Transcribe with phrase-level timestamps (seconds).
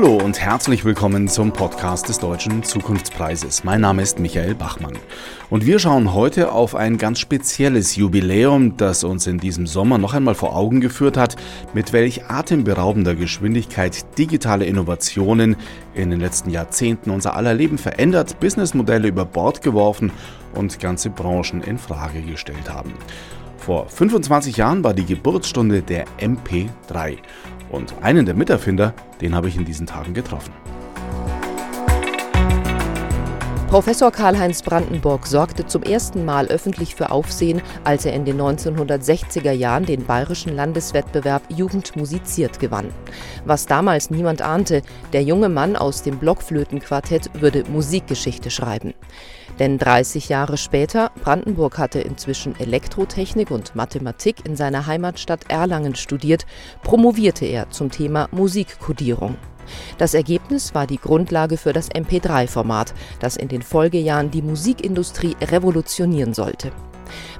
[0.00, 3.64] Hallo und herzlich willkommen zum Podcast des Deutschen Zukunftspreises.
[3.64, 4.96] Mein Name ist Michael Bachmann
[5.50, 10.14] und wir schauen heute auf ein ganz spezielles Jubiläum, das uns in diesem Sommer noch
[10.14, 11.34] einmal vor Augen geführt hat,
[11.74, 15.56] mit welch atemberaubender Geschwindigkeit digitale Innovationen
[15.94, 20.12] in den letzten Jahrzehnten unser aller Leben verändert, Businessmodelle über Bord geworfen
[20.54, 22.94] und ganze Branchen in Frage gestellt haben.
[23.56, 27.18] Vor 25 Jahren war die Geburtsstunde der MP3
[27.70, 30.52] und einen der Miterfinder, den habe ich in diesen Tagen getroffen.
[33.68, 39.52] Professor Karl-Heinz Brandenburg sorgte zum ersten Mal öffentlich für Aufsehen, als er in den 1960er
[39.52, 42.88] Jahren den bayerischen Landeswettbewerb Jugend musiziert gewann.
[43.44, 44.80] Was damals niemand ahnte,
[45.12, 48.94] der junge Mann aus dem Blockflötenquartett würde Musikgeschichte schreiben.
[49.58, 56.46] Denn 30 Jahre später, Brandenburg hatte inzwischen Elektrotechnik und Mathematik in seiner Heimatstadt Erlangen studiert,
[56.82, 59.36] promovierte er zum Thema Musikkodierung.
[59.98, 66.34] Das Ergebnis war die Grundlage für das MP3-Format, das in den Folgejahren die Musikindustrie revolutionieren
[66.34, 66.72] sollte.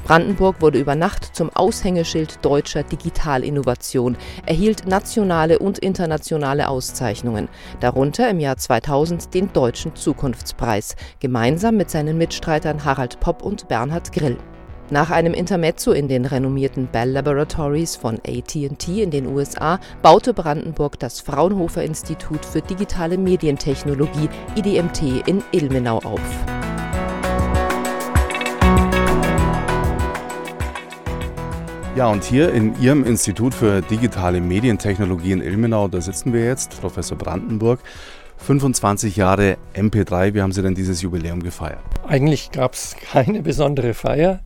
[0.05, 4.17] Brandenburg wurde über Nacht zum Aushängeschild deutscher Digitalinnovation,
[4.47, 7.49] erhielt nationale und internationale Auszeichnungen,
[7.81, 14.13] darunter im Jahr 2000 den Deutschen Zukunftspreis, gemeinsam mit seinen Mitstreitern Harald Popp und Bernhard
[14.13, 14.39] Grill.
[14.91, 20.99] Nach einem Intermezzo in den renommierten Bell Laboratories von AT&T in den USA baute Brandenburg
[20.99, 26.58] das Fraunhofer Institut für digitale Medientechnologie IDMT in Ilmenau auf.
[31.99, 36.81] Ja, und hier in Ihrem Institut für digitale Medientechnologie in Ilmenau, da sitzen wir jetzt,
[36.81, 37.81] Professor Brandenburg.
[38.37, 41.81] 25 Jahre MP3, wie haben Sie denn dieses Jubiläum gefeiert?
[42.07, 44.45] Eigentlich gab es keine besondere Feier.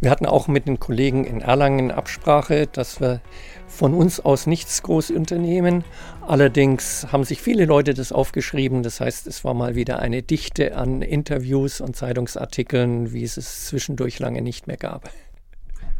[0.00, 3.20] Wir hatten auch mit den Kollegen in Erlangen Absprache, dass wir
[3.66, 5.82] von uns aus nichts groß unternehmen.
[6.24, 8.84] Allerdings haben sich viele Leute das aufgeschrieben.
[8.84, 13.66] Das heißt, es war mal wieder eine Dichte an Interviews und Zeitungsartikeln, wie es es
[13.66, 15.10] zwischendurch lange nicht mehr gab.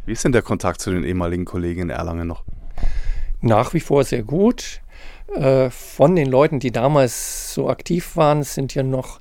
[0.05, 2.43] Wie ist denn der Kontakt zu den ehemaligen Kollegen in Erlangen noch?
[3.41, 4.81] Nach wie vor sehr gut.
[5.33, 9.19] Äh, von den Leuten, die damals so aktiv waren, sind ja noch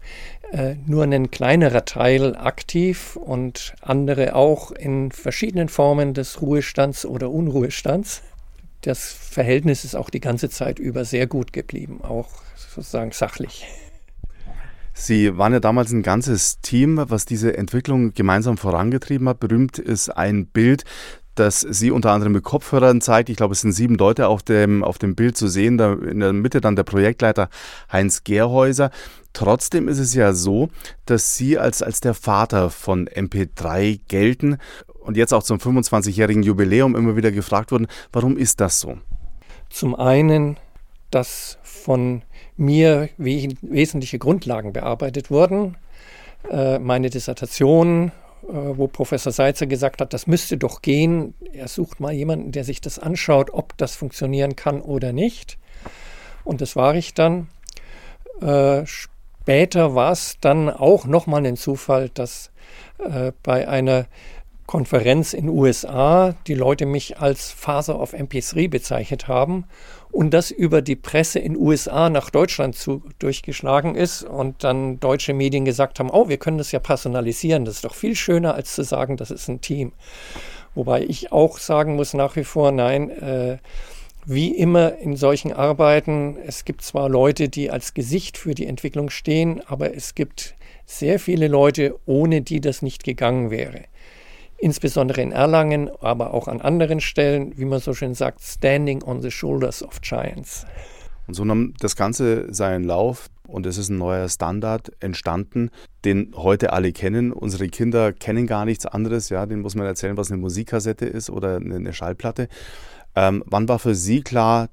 [0.52, 7.30] äh, nur ein kleinerer Teil aktiv und andere auch in verschiedenen Formen des Ruhestands oder
[7.30, 8.22] Unruhestands.
[8.82, 13.66] Das Verhältnis ist auch die ganze Zeit über sehr gut geblieben, auch sozusagen sachlich.
[15.02, 19.40] Sie waren ja damals ein ganzes Team, was diese Entwicklung gemeinsam vorangetrieben hat.
[19.40, 20.84] Berühmt ist ein Bild,
[21.34, 23.28] das sie unter anderem mit Kopfhörern zeigt.
[23.28, 25.76] Ich glaube, es sind sieben Leute auf dem, auf dem Bild zu sehen.
[25.76, 27.48] Da in der Mitte dann der Projektleiter
[27.90, 28.92] Heinz Gerhäuser.
[29.32, 30.68] Trotzdem ist es ja so,
[31.04, 34.58] dass Sie als, als der Vater von MP3 gelten
[35.00, 38.98] und jetzt auch zum 25-jährigen Jubiläum immer wieder gefragt wurden, warum ist das so?
[39.68, 40.60] Zum einen,
[41.10, 42.22] dass von
[42.56, 45.76] mir wesentliche Grundlagen bearbeitet wurden.
[46.50, 51.34] Äh, meine Dissertation äh, wo Professor Seitzer gesagt hat, das müsste doch gehen.
[51.52, 55.58] Er sucht mal jemanden, der sich das anschaut, ob das funktionieren kann oder nicht.
[56.42, 57.48] Und das war ich dann.
[58.40, 62.50] Äh, später war es dann auch nochmal ein Zufall, dass
[63.42, 64.06] bei einer
[64.66, 69.64] Konferenz in USA die Leute mich als Father of MP3 bezeichnet haben
[70.12, 75.32] und das über die Presse in USA nach Deutschland zu, durchgeschlagen ist und dann deutsche
[75.32, 78.74] Medien gesagt haben, oh, wir können das ja personalisieren, das ist doch viel schöner, als
[78.74, 79.92] zu sagen, das ist ein Team.
[80.74, 83.58] Wobei ich auch sagen muss nach wie vor, nein, äh,
[84.24, 89.10] wie immer in solchen Arbeiten, es gibt zwar Leute, die als Gesicht für die Entwicklung
[89.10, 93.84] stehen, aber es gibt sehr viele Leute, ohne die das nicht gegangen wäre
[94.62, 99.20] insbesondere in Erlangen, aber auch an anderen Stellen, wie man so schön sagt, standing on
[99.20, 100.64] the shoulders of giants.
[101.26, 105.70] Und so nahm das Ganze seinen Lauf und es ist ein neuer Standard entstanden,
[106.04, 107.32] den heute alle kennen.
[107.32, 111.28] Unsere Kinder kennen gar nichts anderes, ja, denen muss man erzählen, was eine Musikkassette ist
[111.28, 112.48] oder eine Schallplatte.
[113.16, 114.68] Ähm, wann war für Sie klar,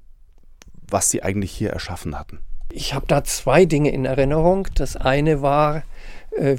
[0.88, 2.38] was Sie eigentlich hier erschaffen hatten?
[2.72, 4.68] Ich habe da zwei Dinge in Erinnerung.
[4.76, 5.82] Das eine war,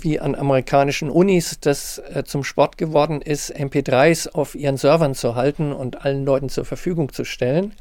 [0.01, 5.35] wie an amerikanischen Unis das äh, zum Sport geworden ist, MP3s auf ihren Servern zu
[5.35, 7.73] halten und allen Leuten zur Verfügung zu stellen.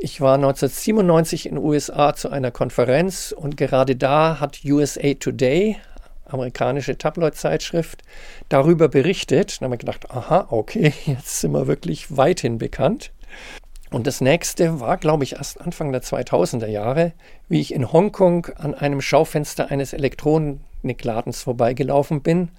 [0.00, 5.76] Ich war 1997 in den USA zu einer Konferenz und gerade da hat USA Today,
[6.24, 8.02] amerikanische Tabloid-Zeitschrift,
[8.48, 9.60] darüber berichtet.
[9.60, 13.12] Da haben wir gedacht, aha, okay, jetzt sind wir wirklich weithin bekannt.
[13.90, 17.12] Und das nächste war, glaube ich, erst Anfang der 2000er Jahre,
[17.48, 19.92] wie ich in Hongkong an einem Schaufenster eines
[20.82, 22.50] Elektronikladens vorbeigelaufen bin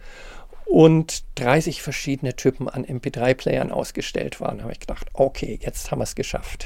[0.65, 4.57] und 30 verschiedene Typen an MP3-Playern ausgestellt waren.
[4.57, 6.65] Da habe ich gedacht, okay, jetzt haben wir es geschafft.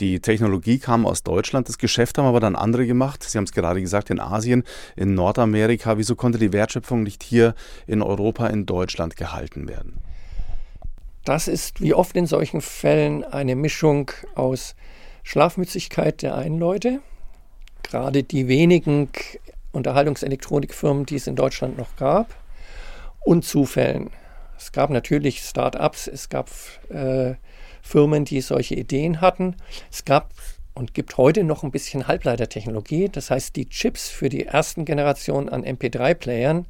[0.00, 3.22] Die Technologie kam aus Deutschland, das Geschäft haben aber dann andere gemacht.
[3.22, 4.64] Sie haben es gerade gesagt, in Asien,
[4.96, 5.98] in Nordamerika.
[5.98, 7.54] Wieso konnte die Wertschöpfung nicht hier
[7.86, 10.00] in Europa, in Deutschland gehalten werden?
[11.24, 14.74] Das ist wie oft in solchen Fällen eine Mischung aus
[15.22, 17.00] Schlafmützigkeit der einen Leute,
[17.84, 19.08] gerade die wenigen
[19.74, 22.34] Unterhaltungselektronikfirmen, die es in Deutschland noch gab,
[23.20, 24.10] und Zufällen.
[24.56, 26.50] Es gab natürlich Start-ups, es gab
[26.90, 27.34] äh,
[27.82, 29.56] Firmen, die solche Ideen hatten.
[29.90, 30.30] Es gab
[30.74, 33.08] und gibt heute noch ein bisschen Halbleitertechnologie.
[33.08, 36.66] Das heißt, die Chips für die ersten Generationen an MP3-Playern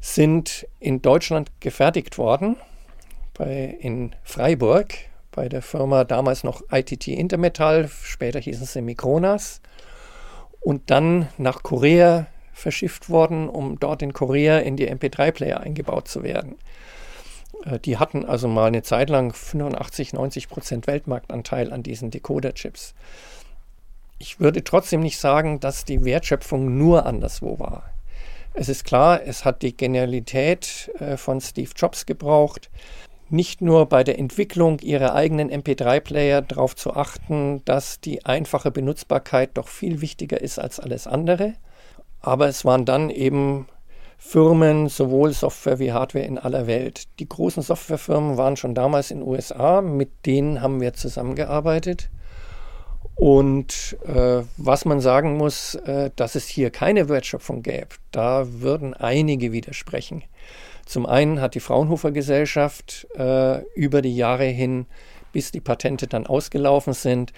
[0.00, 2.56] sind in Deutschland gefertigt worden,
[3.34, 4.94] bei, in Freiburg,
[5.30, 9.60] bei der Firma damals noch ITT Intermetall, später hießen sie Mikronas,
[10.62, 16.22] und dann nach Korea verschifft worden, um dort in Korea in die MP3-Player eingebaut zu
[16.22, 16.56] werden.
[17.64, 22.94] Äh, die hatten also mal eine Zeit lang 85, 90 Prozent Weltmarktanteil an diesen Decoder-Chips.
[24.18, 27.90] Ich würde trotzdem nicht sagen, dass die Wertschöpfung nur anderswo war.
[28.54, 32.70] Es ist klar, es hat die Genialität äh, von Steve Jobs gebraucht,
[33.32, 39.50] nicht nur bei der Entwicklung ihrer eigenen MP3-Player darauf zu achten, dass die einfache Benutzbarkeit
[39.54, 41.54] doch viel wichtiger ist als alles andere.
[42.20, 43.66] Aber es waren dann eben
[44.18, 47.08] Firmen, sowohl Software wie Hardware in aller Welt.
[47.18, 52.08] Die großen Softwarefirmen waren schon damals in den USA, mit denen haben wir zusammengearbeitet.
[53.14, 58.94] Und äh, was man sagen muss, äh, dass es hier keine Wertschöpfung gäbe, da würden
[58.94, 60.22] einige widersprechen.
[60.86, 64.86] Zum einen hat die Fraunhofer Gesellschaft äh, über die Jahre hin,
[65.32, 67.32] bis die Patente dann ausgelaufen sind,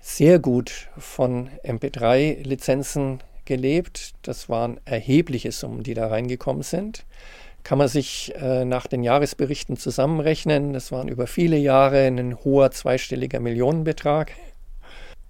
[0.00, 4.12] sehr gut von MP3-Lizenzen gelebt.
[4.22, 7.04] Das waren erhebliche Summen, die da reingekommen sind.
[7.64, 10.72] Kann man sich äh, nach den Jahresberichten zusammenrechnen.
[10.72, 14.32] Das waren über viele Jahre ein hoher zweistelliger Millionenbetrag.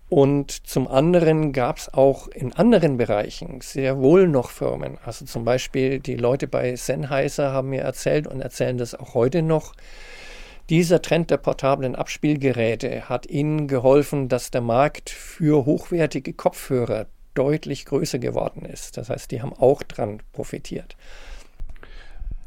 [0.09, 4.97] Und zum anderen gab es auch in anderen Bereichen sehr wohl noch Firmen.
[5.05, 9.43] Also zum Beispiel die Leute bei Sennheiser haben mir erzählt und erzählen das auch heute
[9.43, 9.75] noch.
[10.71, 17.85] Dieser Trend der portablen Abspielgeräte hat ihnen geholfen, dass der Markt für hochwertige Kopfhörer deutlich
[17.85, 18.97] größer geworden ist.
[18.97, 20.97] Das heißt, die haben auch dran profitiert.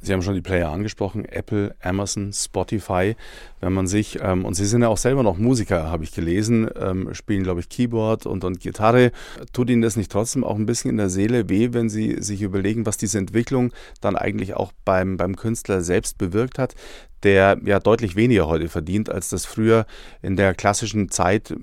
[0.02, 3.16] Sie haben schon die Player angesprochen, Apple, Amazon, Spotify.
[3.60, 6.68] Wenn man sich, ähm, und Sie sind ja auch selber noch Musiker, habe ich gelesen,
[6.76, 9.12] ähm, spielen, glaube ich, Keyboard und, und Gitarre.
[9.54, 12.42] Tut Ihnen das nicht trotzdem auch ein bisschen in der Seele weh, wenn Sie sich
[12.42, 13.72] überlegen, was diese Entwicklung
[14.02, 16.74] dann eigentlich auch beim, beim Künstler selbst bewirkt hat,
[17.22, 19.86] der ja deutlich weniger heute verdient, als das früher
[20.24, 21.54] in der klassischen Zeit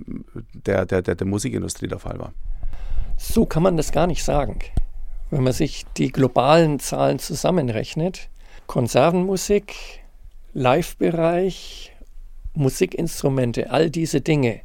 [0.55, 2.33] der, der, der, der Musikindustrie der Fall war?
[3.17, 4.61] So kann man das gar nicht sagen.
[5.31, 8.29] Wenn man sich die globalen Zahlen zusammenrechnet,
[8.67, 9.75] Konservenmusik,
[10.55, 11.93] Live-Bereich,
[12.55, 14.61] Musikinstrumente, all diese Dinge,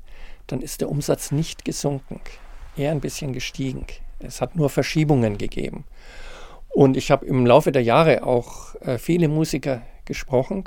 [0.47, 2.19] dann ist der Umsatz nicht gesunken,
[2.77, 3.85] eher ein bisschen gestiegen.
[4.19, 5.85] Es hat nur Verschiebungen gegeben.
[6.69, 10.63] Und ich habe im Laufe der Jahre auch äh, viele Musiker gesprochen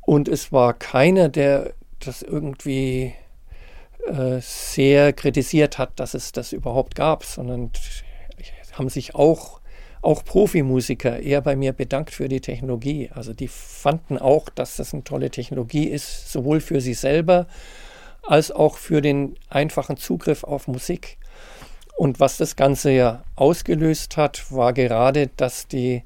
[0.00, 3.12] und es war keiner, der das irgendwie
[4.06, 7.70] äh, sehr kritisiert hat, dass es das überhaupt gab, sondern
[8.78, 9.60] haben sich auch,
[10.02, 13.10] auch Profimusiker eher bei mir bedankt für die Technologie.
[13.14, 17.46] Also die fanden auch, dass das eine tolle Technologie ist, sowohl für sie selber
[18.22, 21.16] als auch für den einfachen Zugriff auf Musik.
[21.96, 26.02] Und was das Ganze ja ausgelöst hat, war gerade, dass die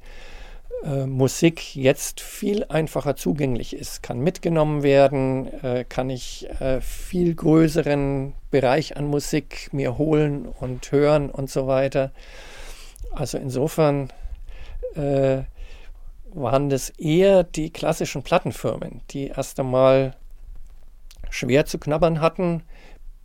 [0.84, 7.34] äh, Musik jetzt viel einfacher zugänglich ist, kann mitgenommen werden, äh, kann ich äh, viel
[7.34, 12.12] größeren Bereich an Musik mir holen und hören und so weiter.
[13.12, 14.12] Also insofern
[14.94, 15.42] äh,
[16.32, 20.16] waren das eher die klassischen Plattenfirmen, die erst einmal
[21.28, 22.62] schwer zu knabbern hatten,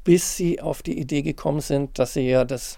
[0.04, 2.77] bis sie auf die Idee gekommen sind, dass sie ja das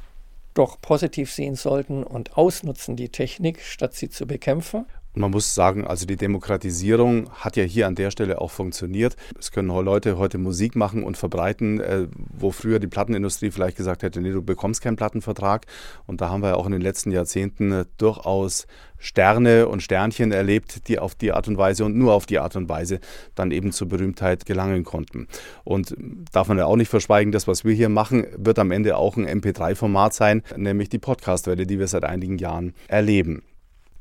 [0.53, 4.85] doch positiv sehen sollten und ausnutzen die Technik, statt sie zu bekämpfen.
[5.13, 9.15] Man muss sagen, also die Demokratisierung hat ja hier an der Stelle auch funktioniert.
[9.39, 14.03] Es können Leute heute Musik machen und verbreiten, äh, wo früher die Plattenindustrie vielleicht gesagt
[14.03, 15.65] hätte, nee, du bekommst keinen Plattenvertrag.
[16.05, 18.67] Und da haben wir auch in den letzten Jahrzehnten äh, durchaus
[18.99, 22.55] Sterne und Sternchen erlebt, die auf die Art und Weise und nur auf die Art
[22.55, 22.99] und Weise
[23.35, 25.27] dann eben zur Berühmtheit gelangen konnten.
[25.63, 25.95] Und
[26.31, 29.17] darf man ja auch nicht verschweigen, das, was wir hier machen, wird am Ende auch
[29.17, 33.43] ein MP3-Format sein, nämlich die Podcast-Welle, die wir seit einigen Jahren erleben.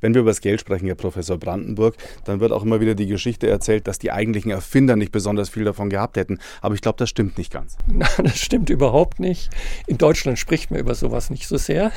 [0.00, 3.06] Wenn wir über das Geld sprechen, Herr Professor Brandenburg, dann wird auch immer wieder die
[3.06, 6.38] Geschichte erzählt, dass die eigentlichen Erfinder nicht besonders viel davon gehabt hätten.
[6.60, 7.76] Aber ich glaube, das stimmt nicht ganz.
[7.86, 9.50] Nein, das stimmt überhaupt nicht.
[9.86, 11.92] In Deutschland spricht man über sowas nicht so sehr.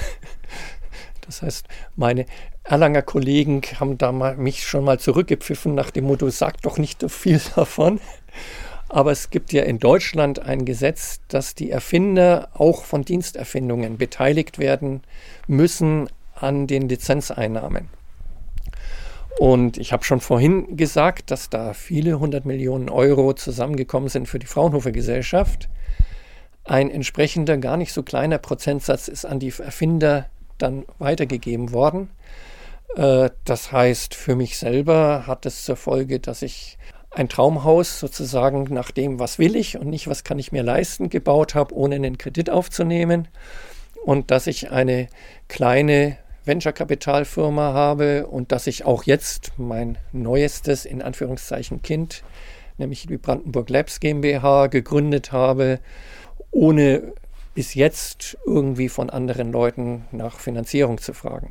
[1.26, 2.26] Das heißt, meine
[2.64, 7.02] Erlanger Kollegen haben da mal, mich schon mal zurückgepfiffen nach dem Motto, sag doch nicht
[7.02, 8.00] so viel davon.
[8.88, 14.58] Aber es gibt ja in Deutschland ein Gesetz, dass die Erfinder auch von Diensterfindungen beteiligt
[14.58, 15.04] werden
[15.48, 16.10] müssen
[16.42, 17.90] an den Lizenzeinnahmen.
[19.40, 24.40] Und ich habe schon vorhin gesagt, dass da viele hundert Millionen Euro zusammengekommen sind für
[24.40, 25.70] die Fraunhofer Gesellschaft.
[26.66, 30.26] Ein entsprechender, gar nicht so kleiner Prozentsatz ist an die Erfinder
[30.58, 32.10] dann weitergegeben worden.
[32.96, 36.78] Äh, das heißt, für mich selber hat es zur Folge, dass ich
[37.12, 41.10] ein Traumhaus sozusagen nach dem, was will ich und nicht, was kann ich mir leisten,
[41.10, 43.28] gebaut habe, ohne einen Kredit aufzunehmen.
[44.04, 45.08] Und dass ich eine
[45.48, 52.24] kleine Venture-Kapitalfirma habe und dass ich auch jetzt mein neuestes, in Anführungszeichen, Kind,
[52.78, 55.80] nämlich die Brandenburg Labs GmbH, gegründet habe,
[56.52, 57.14] ohne
[57.54, 61.50] bis jetzt irgendwie von anderen Leuten nach Finanzierung zu fragen.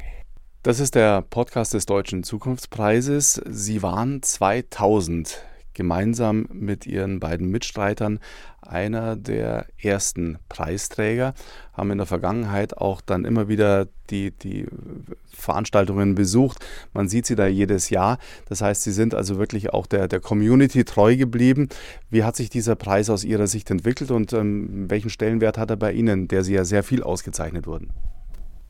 [0.62, 3.40] Das ist der Podcast des Deutschen Zukunftspreises.
[3.48, 5.42] Sie waren 2000
[5.78, 8.18] gemeinsam mit ihren beiden Mitstreitern
[8.60, 11.34] einer der ersten Preisträger,
[11.72, 14.66] haben in der Vergangenheit auch dann immer wieder die, die
[15.32, 16.66] Veranstaltungen besucht.
[16.92, 18.18] Man sieht sie da jedes Jahr.
[18.48, 21.68] Das heißt, sie sind also wirklich auch der, der Community treu geblieben.
[22.10, 25.76] Wie hat sich dieser Preis aus Ihrer Sicht entwickelt und ähm, welchen Stellenwert hat er
[25.76, 27.90] bei Ihnen, der Sie ja sehr viel ausgezeichnet wurden?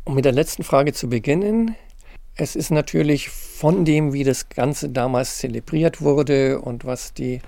[0.04, 1.74] Um mit der letzten Frage zu beginnen,
[2.38, 7.40] es ist natürlich von dem, wie das Ganze damals zelebriert wurde und was die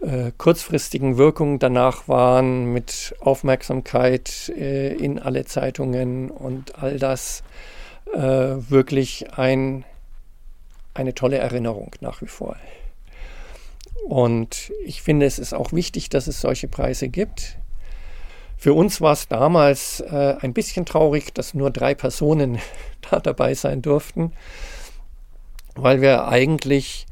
[0.00, 7.42] äh, kurzfristigen Wirkungen danach waren mit Aufmerksamkeit äh, in alle Zeitungen und all das,
[8.12, 9.84] äh, wirklich ein,
[10.94, 12.56] eine tolle Erinnerung nach wie vor.
[14.06, 17.58] Und ich finde, es ist auch wichtig, dass es solche Preise gibt.
[18.64, 22.60] Für uns war es damals äh, ein bisschen traurig, dass nur drei Personen
[23.10, 24.32] da dabei sein durften,
[25.74, 27.04] weil wir eigentlich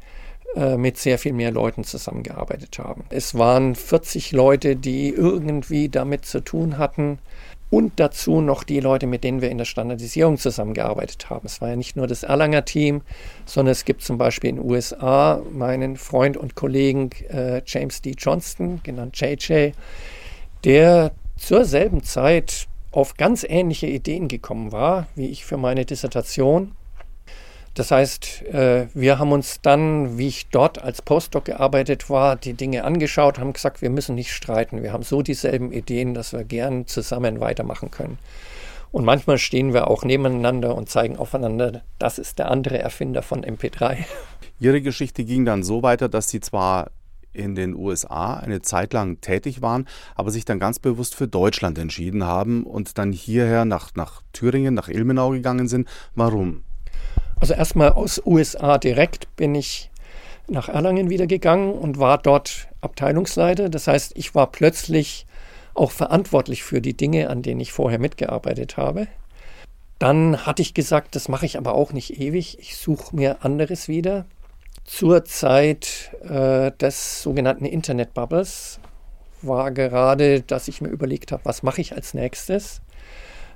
[0.55, 3.03] äh, mit sehr viel mehr Leuten zusammengearbeitet haben.
[3.11, 7.19] Es waren 40 Leute, die irgendwie damit zu tun hatten
[7.69, 11.45] und dazu noch die Leute, mit denen wir in der Standardisierung zusammengearbeitet haben.
[11.45, 13.03] Es war ja nicht nur das Erlanger Team,
[13.45, 18.15] sondern es gibt zum Beispiel in den USA meinen Freund und Kollegen äh, James D.
[18.17, 19.73] Johnston, genannt JJ,
[20.63, 21.11] der
[21.45, 26.71] zur selben Zeit auf ganz ähnliche Ideen gekommen war, wie ich für meine Dissertation.
[27.73, 32.53] Das heißt, äh, wir haben uns dann, wie ich dort als Postdoc gearbeitet war, die
[32.53, 34.83] Dinge angeschaut, haben gesagt, wir müssen nicht streiten.
[34.83, 38.19] Wir haben so dieselben Ideen, dass wir gern zusammen weitermachen können.
[38.91, 43.43] Und manchmal stehen wir auch nebeneinander und zeigen aufeinander, das ist der andere Erfinder von
[43.43, 43.97] MP3.
[44.59, 46.91] Ihre Geschichte ging dann so weiter, dass Sie zwar
[47.33, 51.77] in den USA eine Zeit lang tätig waren, aber sich dann ganz bewusst für Deutschland
[51.77, 55.87] entschieden haben und dann hierher nach, nach Thüringen, nach Ilmenau gegangen sind.
[56.15, 56.63] Warum?
[57.39, 59.91] Also erstmal aus USA direkt bin ich
[60.47, 63.69] nach Erlangen wieder gegangen und war dort Abteilungsleiter.
[63.69, 65.25] Das heißt, ich war plötzlich
[65.73, 69.07] auch verantwortlich für die Dinge, an denen ich vorher mitgearbeitet habe.
[69.99, 72.57] Dann hatte ich gesagt, das mache ich aber auch nicht ewig.
[72.59, 74.25] Ich suche mir anderes wieder
[74.85, 78.79] zur Zeit äh, des sogenannten Internet-Bubbles
[79.41, 82.81] war gerade, dass ich mir überlegt habe, was mache ich als nächstes.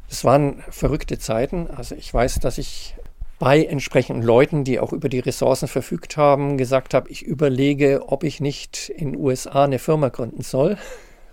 [0.10, 1.68] Es waren verrückte Zeiten.
[1.70, 2.96] Also ich weiß, dass ich
[3.40, 8.24] bei entsprechenden Leuten, die auch über die Ressourcen verfügt haben, gesagt habe, ich überlege, ob
[8.24, 10.78] ich nicht in den USA eine Firma gründen soll.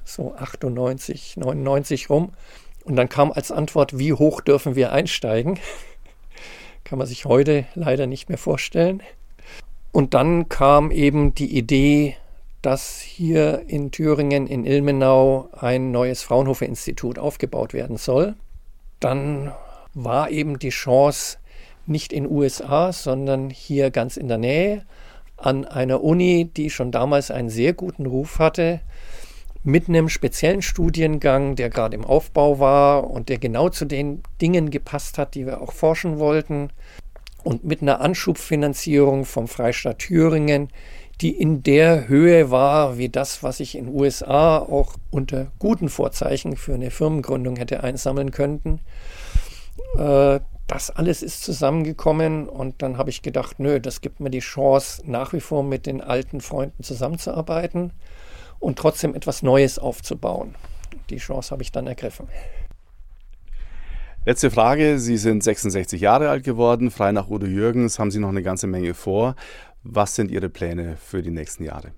[0.07, 2.35] So 98, 99 rum.
[2.85, 5.59] Und dann kam als Antwort, wie hoch dürfen wir einsteigen?
[6.85, 9.03] Kann man sich heute leider nicht mehr vorstellen.
[9.95, 12.17] Und dann kam eben die Idee,
[12.63, 18.35] dass hier in Thüringen, in Ilmenau, ein neues Fraunhofer-Institut aufgebaut werden soll.
[18.99, 19.53] Dann
[19.95, 21.39] war eben die Chance,
[21.87, 24.85] nicht in USA, sondern hier ganz in der Nähe,
[25.37, 28.81] an einer Uni, die schon damals einen sehr guten Ruf hatte,
[29.63, 34.71] mit einem speziellen Studiengang, der gerade im Aufbau war und der genau zu den Dingen
[34.71, 36.71] gepasst hat, die wir auch forschen wollten
[37.45, 40.69] und mit einer Anschubfinanzierung vom Freistaat Thüringen,
[41.21, 46.57] die in der Höhe war, wie das, was ich in USA auch unter guten Vorzeichen
[46.57, 48.81] für eine Firmengründung hätte einsammeln können.
[49.97, 54.41] Äh, das alles ist zusammengekommen und dann habe ich gedacht, nö, das gibt mir die
[54.41, 57.93] Chance, nach wie vor mit den alten Freunden zusammenzuarbeiten
[58.59, 60.55] und trotzdem etwas Neues aufzubauen.
[61.11, 62.29] Die Chance habe ich dann ergriffen.
[64.27, 64.99] Letzte Frage.
[64.99, 66.91] Sie sind 66 Jahre alt geworden.
[66.91, 69.37] Frei nach Udo Jürgens haben Sie noch eine ganze Menge vor.
[69.83, 71.93] Was sind Ihre Pläne für die nächsten Jahre?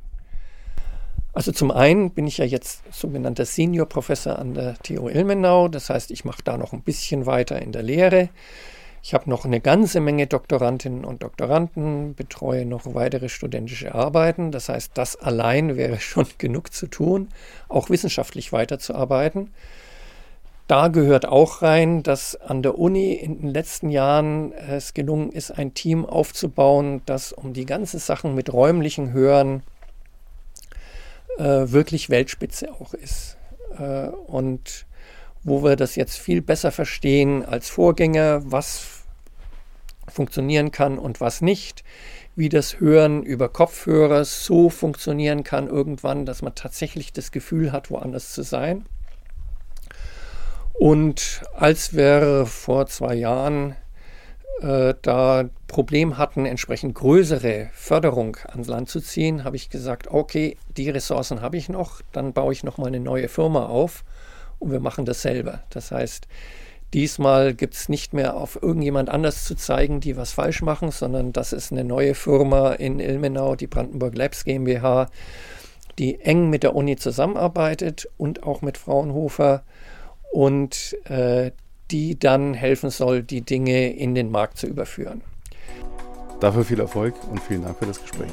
[1.33, 5.69] Also zum einen bin ich ja jetzt sogenannter Senior Professor an der TU Ilmenau.
[5.69, 8.29] Das heißt, ich mache da noch ein bisschen weiter in der Lehre.
[9.05, 14.51] Ich habe noch eine ganze Menge Doktorandinnen und Doktoranden, betreue noch weitere studentische Arbeiten.
[14.51, 17.29] Das heißt, das allein wäre schon genug zu tun,
[17.69, 19.53] auch wissenschaftlich weiterzuarbeiten.
[20.67, 25.53] Da gehört auch rein, dass an der Uni in den letzten Jahren es gelungen ist,
[25.53, 29.63] ein Team aufzubauen, das um die ganzen Sachen mit räumlichen Hören
[31.39, 33.37] äh, wirklich Weltspitze auch ist.
[33.79, 34.87] Äh, und
[35.45, 39.05] wo wir das jetzt viel besser verstehen als Vorgänger, was
[40.09, 41.85] funktionieren kann und was nicht,
[42.35, 47.91] wie das Hören über Kopfhörer so funktionieren kann irgendwann, dass man tatsächlich das Gefühl hat,
[47.91, 48.85] woanders zu sein.
[50.79, 53.77] Und als wir vor zwei Jahren
[54.61, 60.57] äh, da Problem hatten, entsprechend größere Förderung ans Land zu ziehen, habe ich gesagt, okay,
[60.77, 64.05] die Ressourcen habe ich noch, dann baue ich noch mal eine neue Firma auf
[64.59, 65.61] und wir machen das selber.
[65.71, 66.27] Das heißt,
[66.95, 71.33] diesmal gibt es nicht mehr auf irgendjemand anders zu zeigen, die was falsch machen, sondern
[71.33, 75.09] das ist eine neue Firma in Ilmenau, die Brandenburg Labs GmbH,
[75.99, 79.65] die eng mit der Uni zusammenarbeitet und auch mit Fraunhofer
[80.33, 81.51] und äh,
[81.91, 85.23] die dann helfen soll, die Dinge in den Markt zu überführen.
[86.41, 88.31] Dafür viel Erfolg und vielen Dank für das Gespräch.